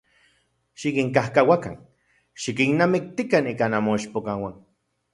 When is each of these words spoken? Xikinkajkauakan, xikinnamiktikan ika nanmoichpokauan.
Xikinkajkauakan, 0.83 1.77
xikinnamiktikan 2.41 3.55
ika 3.55 3.65
nanmoichpokauan. 3.71 4.61